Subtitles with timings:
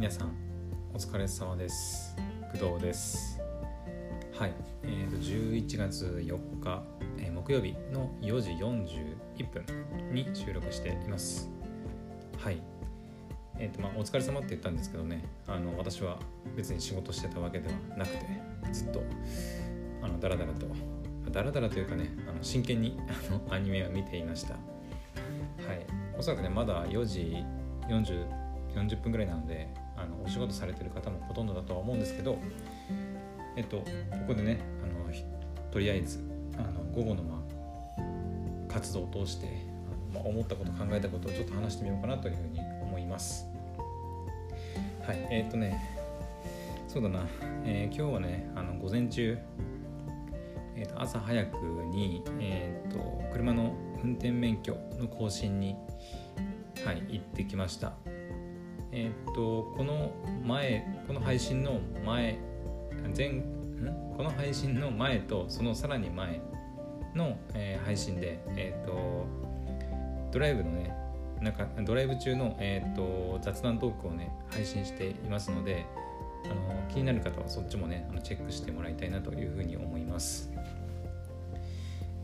[0.00, 0.32] 皆さん
[0.94, 2.16] お疲れ様です。
[2.58, 3.38] 工藤です。
[4.32, 4.54] はい。
[4.82, 6.82] えーと、11月4日、
[7.18, 11.50] えー、木曜日の4時41分に収録しています。
[12.38, 12.62] はい。
[13.58, 15.22] えーとまあ、お疲れ様って言ったんですけどね。
[15.46, 16.18] あの私は
[16.56, 18.24] 別に仕事してたわけではなくて
[18.72, 19.02] ずっと
[20.00, 20.66] あのダラダラと
[21.30, 24.54] ダラダラというかねあの真剣にあのアニメを見ていました。
[24.54, 25.86] はい。
[26.18, 27.44] おそらくねまだ4時
[27.86, 28.40] 40
[28.74, 29.68] 40分ぐらいなので
[30.30, 32.38] 仕事されてる方もほとんどだとは思うんですけど
[33.56, 33.84] えっとこ
[34.28, 35.00] こでねあの
[35.70, 36.20] とりあえず
[36.56, 37.42] あの午後の、ま
[38.68, 39.46] あ、活動を通して
[40.12, 43.46] あの、まあ、思ったこと考えたことをちょっと話してみようかなというふうに思います。
[45.06, 45.80] はいえ、っとね
[46.86, 47.26] そうだな、
[47.64, 49.38] えー、今日はねあの午前中、
[50.76, 51.56] えー、と朝早く
[51.92, 55.76] に、えー、と車の運転免許の更新に、
[56.84, 57.94] はい、行ってきました。
[58.92, 60.12] えっ、とこの
[60.44, 62.38] 前この配信の前
[63.16, 63.44] 前ん？
[64.16, 66.40] この配信の前とそのさらに前
[67.14, 69.26] の、えー、配信でえっ、と
[70.32, 70.94] ドライブのね
[71.40, 75.86] なんかドライブ中の、えーと、雑談トークをね配信していますので
[76.44, 76.54] あの
[76.90, 80.50] 気になる方はそっちもねあのチェックしてもらいたいなというふうに思います。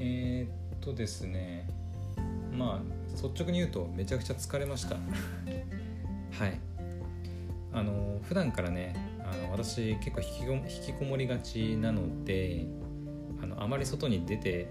[0.00, 1.68] えー、っとですね
[2.52, 4.96] まあ率直に言うとめちゃくちゃ疲れました。
[6.38, 6.60] はい。
[7.72, 12.66] あの普段からねあの私結構引き引きこもりがちなので
[13.42, 14.68] あのあまり外に出て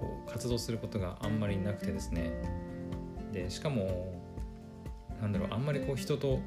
[0.00, 2.32] こう活動することがあんまりなくてですね。
[3.32, 4.12] でしかも
[5.20, 6.40] なんだろうあんまりこう人と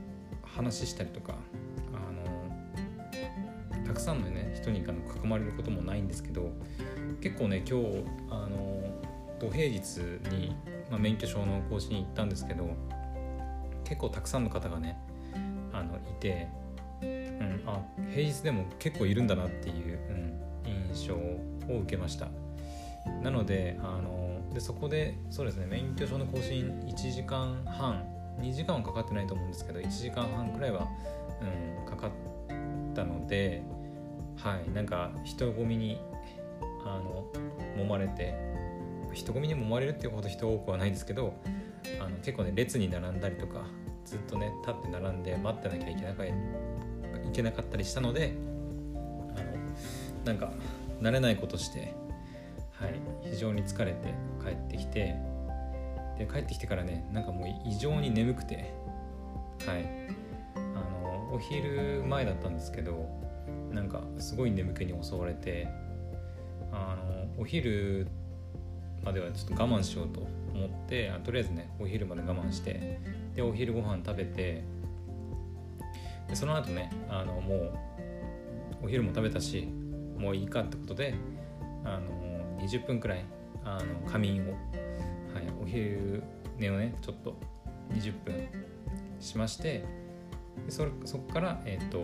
[0.43, 1.35] 話したりとか
[1.93, 6.51] あのたくさんのね人に囲まれることもないんですけど
[7.21, 8.83] 結構ね今日あの
[9.39, 9.97] 土平日
[10.29, 10.55] に、
[10.89, 12.69] まあ、免許証の更新行ったんですけど
[13.85, 14.97] 結構たくさんの方がね
[15.71, 16.47] あのいて、
[17.01, 19.99] うん、あ平日でも結構いるんだなっていう、
[20.65, 22.27] うん、印象を受けました。
[23.21, 28.03] なのであのでそこでそうですね免許証の更新1時間半
[28.39, 30.87] 2時間はかかってないと思うんですけど1時間半くらいは、
[31.41, 32.11] うん、かかっ
[32.95, 33.63] たので
[34.37, 35.99] はいなんか人混みに
[36.85, 37.25] あの
[37.77, 38.33] 揉まれて
[39.15, 41.33] 人混みに揉まれるっていうほど人多くはないですけど
[41.99, 43.65] あの結構ね列に並んだりとか
[44.05, 46.33] ずっとね立って並んで待ってなきゃいけなかい
[47.33, 48.33] けなかったりしたので
[49.35, 49.45] あの
[50.25, 50.51] なんか
[51.01, 51.93] 慣れないことして、
[52.73, 52.99] はい、
[53.31, 55.15] 非常に疲れて帰ってきて
[56.17, 58.73] で帰ってきてからねなんかもう異常に眠くて
[59.65, 59.85] はい
[60.55, 63.09] あのお昼前だったんですけど
[63.71, 65.67] なんかすごい眠気に襲われて
[66.71, 68.24] あのお昼って
[69.03, 70.21] まではちょっと我慢しようと
[70.53, 72.99] 思ってあとりあえずねお昼まで我慢して
[73.35, 74.63] でお昼ご飯食べて
[76.27, 77.77] でその後ねあのもう
[78.83, 79.67] お昼も食べたし
[80.17, 81.15] もういいかってことで
[81.83, 83.25] あの20分くらい
[83.63, 84.51] あの仮眠を、
[85.33, 86.23] はい、お昼
[86.57, 87.35] 寝をねちょっと
[87.91, 88.47] 20分
[89.19, 89.85] しまして
[90.65, 90.85] でそ
[91.17, 91.99] こから、えっ、ー、と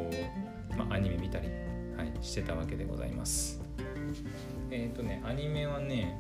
[0.78, 1.48] まあ、アニメ見たり、
[1.98, 3.62] はい、してたわけでございます。
[4.70, 6.18] えっ、ー、とねアニメはね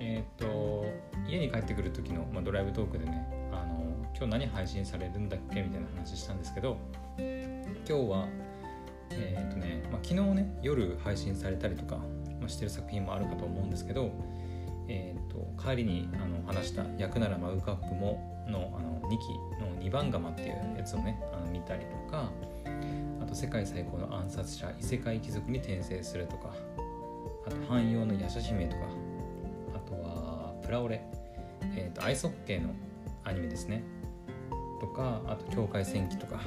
[0.00, 0.86] えっ、ー、と
[1.28, 3.84] 家に帰ってくる時の、まあ、ドライブトークでねあの
[4.16, 6.76] 今日何配信されるんだっけみたいな話したんですけど
[7.18, 7.26] 今
[7.84, 8.28] 日は
[9.10, 14.10] えっ、とね、まあ、昨日ね夜配信されたりとか、まあ、してる作品もあるかと思うんですけど
[14.88, 19.28] えーと、帰りにあの話した「役ならマグカップもの」あの2期
[19.60, 22.30] の2番釜っていうやつをねあの見たりとか
[23.20, 26.54] あと世界最高の暗殺者異世界貴族に転生するとか
[27.46, 28.82] あと汎用の夜叉姫とか
[29.88, 31.02] とはプラオレ、
[31.74, 32.70] えーと、アイスホッケーの
[33.24, 33.82] アニメですね。
[34.80, 36.40] とかあと境界戦記とか。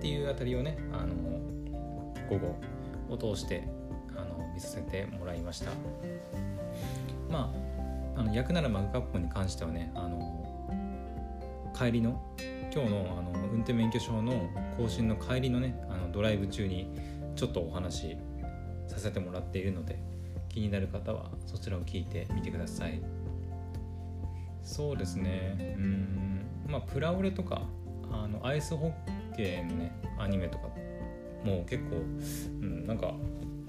[0.00, 1.14] っていうあたりをねあの
[2.30, 2.56] 午後
[3.10, 3.68] を通して
[4.16, 5.70] あの見させてもらいました。
[7.28, 7.52] ま
[8.16, 10.64] ああの役ならマグカップに関してはねあの
[11.76, 12.18] 帰りの
[12.72, 14.48] 今日のあの運転免許証の
[14.78, 16.90] 更新の帰りのねあのドライブ中に
[17.36, 18.16] ちょっとお話し
[18.88, 19.98] させてもらっているので
[20.50, 23.00] 気になる方はそちらを聞いてみてください。
[24.62, 27.62] そうですねうんまあプラオレとか
[28.12, 28.94] あのアイスホ
[29.32, 30.68] ッケーのねアニメとか
[31.44, 32.00] もう結構、う
[32.64, 33.14] ん、なんか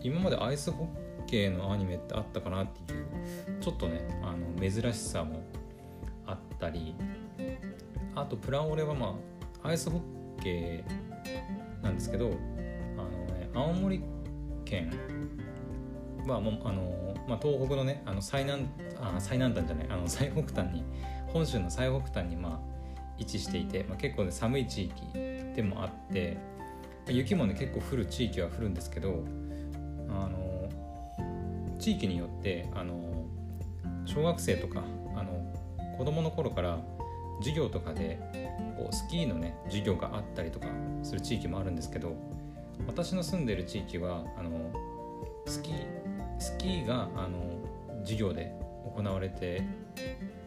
[0.04, 0.90] 今までアイスホ
[1.24, 3.06] ッケーのアニメってあったかなっていう
[3.62, 5.44] ちょっとねあの珍しさも
[6.26, 6.96] あったり
[8.16, 9.16] あとプラオレはま
[9.64, 10.02] あアイスホ
[10.40, 14.04] ッケーなんですけどあのね青森
[14.66, 14.92] 県
[16.32, 18.68] はもあのまあ、東北のねあの最南
[19.00, 20.84] あ最南端じゃないあの最北端に
[21.28, 22.72] 本州の最北端にまあ
[23.18, 26.38] 位置していて、まあ、結構ね寒い地域でもあって
[27.08, 29.24] 雪もね結構降る地域は降るんですけど
[30.10, 30.70] あの
[31.80, 33.26] 地域によってあの
[34.06, 34.84] 小学生とか
[35.16, 35.54] あの
[35.98, 36.80] 子供の頃から
[37.40, 38.20] 授業とかで
[38.78, 40.68] こうスキーのね授業があったりとか
[41.04, 42.16] する地域もあるんですけど
[42.88, 44.52] 私の住んでる地域はあの
[45.46, 46.01] スキー
[46.42, 47.38] スキーがあの
[48.02, 48.52] 授業で
[48.96, 49.62] 行われて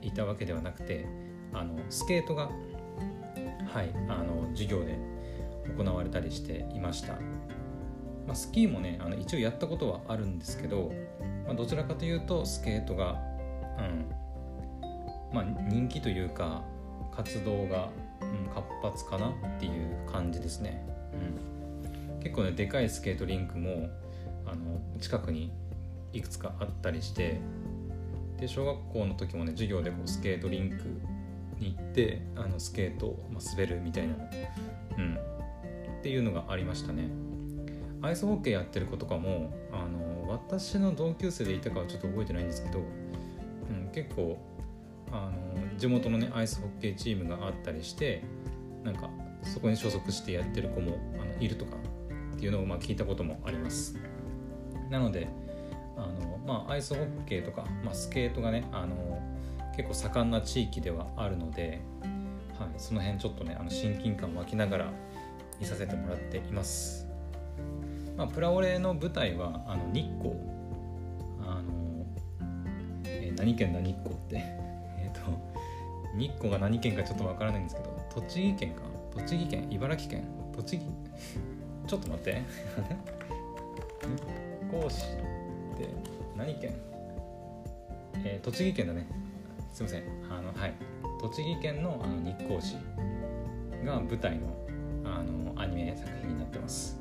[0.02, 1.06] いたわけではなくて
[1.52, 2.50] あのスケートが
[3.72, 4.98] はいあの授業で
[5.76, 7.14] 行われたりしていました、
[8.26, 10.92] まあ、スキーもねあの一応やったことはあるんですけど、
[11.46, 13.12] まあ、どちらかというとスケートが
[13.78, 14.10] うん
[15.32, 16.62] まあ人気というか
[17.14, 17.88] 活動が、
[18.20, 20.84] うん、活発かなっていう感じですね、
[22.16, 23.88] うん、結構ねでかいスケートリンクも
[24.46, 25.52] あの近くに
[26.14, 27.40] いくつかあったりして
[28.38, 30.76] で小学校の時もね授業でこうスケートリンク
[31.58, 34.14] に行ってあのスケートを、まあ、滑るみたいな、
[34.98, 35.18] うん、
[36.00, 37.08] っていうのがありましたね。
[38.02, 42.82] アイスホッケーやってる子とかもあの私の同級生でいたかはちょっと覚えてないんですけど、う
[43.72, 44.38] ん、結構
[45.10, 48.22] あの地元のねアイスホッケーチームがあったりして
[48.82, 49.08] なんか
[49.42, 51.76] そこに所属してやってる子もあのいるとか
[52.34, 53.96] っていうのをまあ聞いたこともあります。
[54.90, 55.28] なので、
[56.68, 59.20] アイスホッケーとか、まあ、スケートがねあの
[59.76, 61.80] 結構盛んな地域ではあるので、
[62.58, 64.92] はい、その辺ちょっとねあの親近感湧きながら
[65.60, 67.06] 見させてもらっています、
[68.16, 70.34] まあ、プラオレの舞台はあの日光。
[71.46, 72.06] あの、
[73.04, 74.36] えー、何県だ日光って？
[74.98, 75.20] えっ、と
[76.16, 78.82] 日光が何県かちょっとわからないんですけど栃木県か？
[79.16, 79.66] 栃木県？
[79.70, 80.24] 茨城県？
[80.54, 80.84] 栃木？
[81.86, 82.42] ちょっと待って
[84.02, 85.88] 日光市って。
[86.36, 86.74] 何県？
[88.24, 89.06] えー、栃木県だね。
[89.72, 90.02] すいません。
[90.30, 90.74] あのはい。
[91.20, 92.76] 栃木県のあの日光市
[93.84, 94.46] が舞台の
[95.04, 97.00] あのアニメ作品になってます。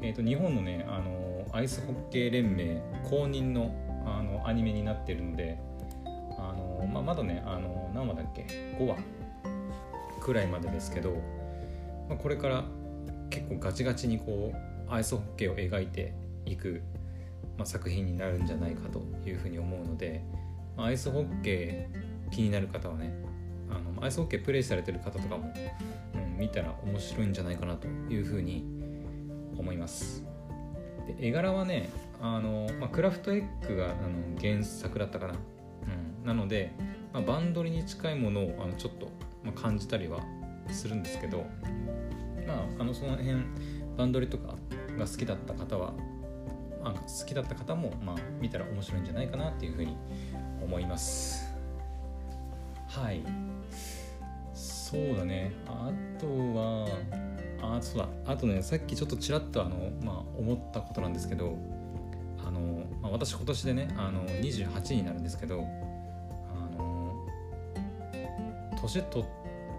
[0.00, 3.74] えっ、ー、と日本のねあのアイスホッケー連盟公認の
[4.06, 5.58] あのアニメになってるので
[6.38, 8.42] あの、まあ、まだねあの何話だっけ
[8.78, 8.96] ？5話
[10.20, 11.12] くらいまでですけど、
[12.08, 12.64] まあ、これから
[13.30, 16.14] 結構ガチガチにこうアイスホッケーを描いて
[16.44, 16.82] いく、
[17.56, 20.22] まあ、作品になるんじゃないかというふうに思うので、
[20.76, 23.14] アイスホッケー気になる方はね
[23.70, 25.52] あのアイスホッケープレイされてる方とかも、
[26.14, 28.64] うん、見たら面白いんじゃないかなというふうに
[29.56, 30.24] 思います。
[31.06, 31.90] で絵柄はね
[32.20, 36.72] あの、まあ、クラフトエッグがあの原作だったかな、うん、なので、
[37.12, 39.10] まあ、バンドリに近いものをあのちょっと、
[39.44, 40.20] まあ、感じたりは
[40.70, 41.44] するんですけど
[42.46, 43.34] まああのその辺
[43.96, 44.56] バンドリとか
[44.98, 45.92] が好きだった方は、
[46.84, 49.96] まあ、好きだった方も、まあ、見たら面白いんじゃないかなっていうふうに
[50.62, 51.50] 思います。
[52.88, 53.22] はい。
[54.52, 55.52] そうだね。
[55.66, 55.90] あ
[56.20, 56.86] とは
[57.62, 58.08] あそうだ。
[58.26, 61.56] あとねさっきちょっとちらっとあの、まあ、思ったことなんですけど
[62.46, 65.64] あの、まあ、私今年でねあの28になるんですけど
[66.52, 67.26] あの
[68.82, 69.24] 年取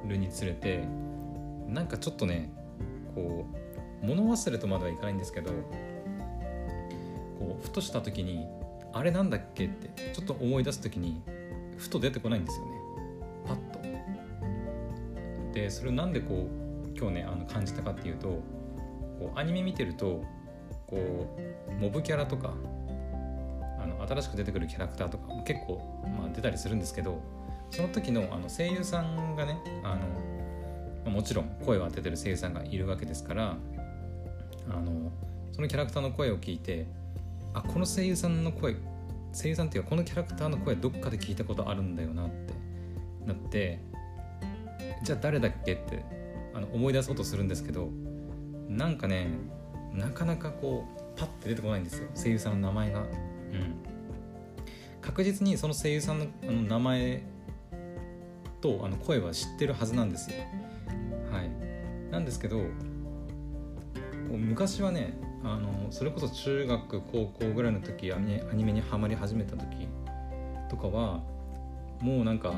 [0.08, 0.84] るにつれて
[1.68, 2.50] なんかちょっとね
[3.14, 3.46] こ
[4.04, 5.52] う物忘れとまではいかないんですけど
[7.40, 8.46] こうふとした時に
[8.94, 11.22] あれなんだっけってちょっと思い出す時に
[11.78, 12.72] ふと出てこないんですよね
[13.46, 13.80] パッと。
[15.54, 18.28] でそれをなんでこう今日ねあの感じたかっていうと
[19.20, 20.24] こうアニメ見てると
[20.88, 21.38] こ
[21.70, 22.54] うモブキャラとか
[23.80, 27.22] あの新しく出てくるキャラクターとか結構、まあ、出たりするんですけど
[27.72, 29.98] その時のあの声優さんがねあ
[31.06, 33.58] のもちろん声を当ててる声優さんがいるわけですから
[34.70, 35.12] あの
[35.52, 36.88] そのキャラクターの声を聞いて
[37.56, 38.76] あこの声優さんの声
[39.34, 42.54] 声優さんっていうかこのキャラクターの声どっかで聞いたことあるんだよなって
[43.26, 43.80] なって
[45.04, 46.04] じゃあ誰だっけって
[46.54, 47.90] あの思い出そうとするんですけど
[48.68, 49.30] なんかね
[49.94, 53.00] なかなかこうパッて出てこないんですよ声優さんの名前が。
[53.00, 53.76] うん、
[55.02, 57.24] 確実にその声優さんのあの名前
[58.60, 60.38] とあの声は知ってるはずなんですよ。
[61.32, 61.50] はい、
[62.12, 62.60] なんですけど
[64.30, 65.14] 昔はね
[65.44, 69.88] あのそれこそ中学高校ぐらいの時アニメにはまり始めた時
[70.70, 71.22] とかは
[72.02, 72.54] もうなんか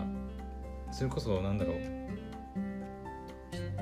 [0.91, 1.97] それこそなんだろう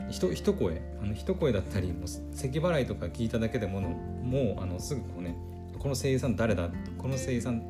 [0.09, 5.35] 一一声あの一声だったりもう咳払いとか聞いただけでももうあのすぐこうね
[5.79, 7.63] この声優さん誰だこの声優さん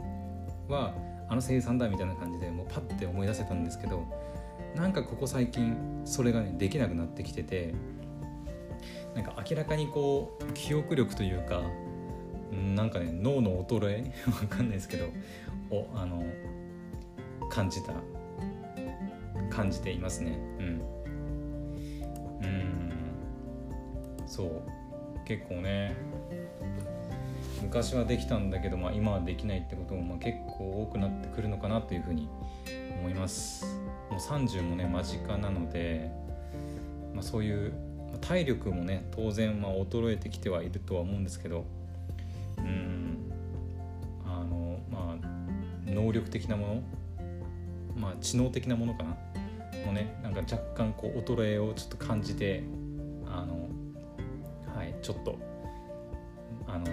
[0.67, 0.93] は
[1.27, 4.05] あの声優さんだみたいな感じでもうパッて思い出せたんですけど
[4.75, 7.73] なんかここ最近それがねできなくなってきてて
[9.15, 11.63] なんか明らかにこう記憶力というか
[12.75, 14.11] なんかね脳の衰え？
[14.29, 15.05] わかんないですけど
[15.71, 16.23] をあの
[17.49, 17.93] 感じた
[19.49, 20.37] 感じていますね。
[20.59, 20.81] うん。
[22.41, 22.93] うん。
[24.27, 24.61] そう。
[25.25, 25.95] 結構ね
[27.61, 32.29] 昔はできたんだけど、まあ、今はできないってことも、まあ、結構多くなってくるのかなというふうに
[32.99, 33.65] 思います。
[34.11, 36.11] もう30もね間近なので、
[37.13, 37.73] まあ、そういう
[38.17, 41.65] 体力もね当然まあ衰えてきてはいるとは思うんですけど
[42.57, 43.31] うん
[44.25, 46.83] あのまあ能力的なもの
[47.95, 49.17] まあ知能的なものかな？
[49.85, 52.63] もねなんか若干こう衰えをちょっと感じて
[53.27, 53.69] あの
[54.75, 55.37] はいちょっと
[56.67, 56.85] あの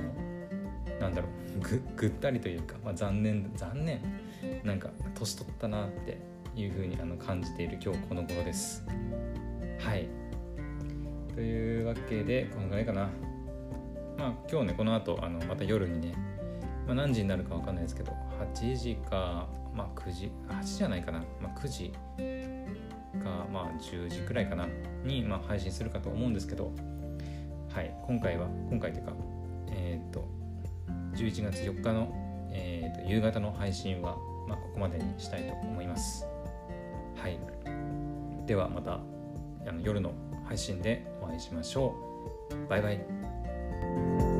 [1.00, 4.00] なんだろうぐぐったりというか、まあ、残念残念
[4.64, 6.18] なんか年取ったなって
[6.54, 8.84] いうふうにあの感じている今日この頃です。
[9.78, 10.21] はい。
[11.34, 13.08] というわけでこのぐらいかな
[14.18, 16.14] まあ今日ねこの後あのまた夜にね、
[16.86, 18.12] まあ、何時になるか分かんないですけど
[18.54, 21.92] 8時かまあ9時8時じゃないかな、まあ、9時
[23.22, 24.68] かまあ10時くらいかな
[25.04, 26.72] に、まあ、配信するかと思うんですけど
[27.72, 29.12] はい今回は今回というか
[29.70, 30.28] えっ、と
[31.14, 32.12] 11月4日の、
[32.50, 34.16] えーと、夕方の配信は、
[34.48, 36.26] まあ、ここまでにしたいと思います。
[37.16, 37.38] はい。
[38.46, 40.12] ではまたあの夜の
[40.44, 41.94] 配信でお会いしましょ
[42.50, 42.68] う。
[42.68, 44.31] バイバイ。